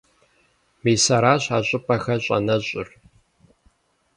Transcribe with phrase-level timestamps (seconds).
[0.83, 2.87] Мис аращ а щӀыпӀэхэр щӀэнэщӀыр.